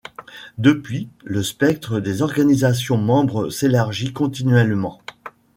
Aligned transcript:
Depuis, 0.57 1.09
le 1.23 1.43
spectre 1.43 1.99
des 1.99 2.23
organisations 2.23 2.97
membres 2.97 3.51
s’élargit 3.51 4.11
continuellement. 4.11 4.99